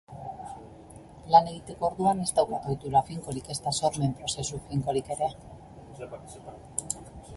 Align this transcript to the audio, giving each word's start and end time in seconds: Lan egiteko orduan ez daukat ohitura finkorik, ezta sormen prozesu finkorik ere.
Lan 1.33 1.49
egiteko 1.51 1.85
orduan 1.89 2.23
ez 2.23 2.29
daukat 2.39 2.65
ohitura 2.71 3.03
finkorik, 3.11 3.51
ezta 3.57 3.75
sormen 3.83 4.17
prozesu 4.23 4.63
finkorik 4.73 5.13
ere. 5.17 5.31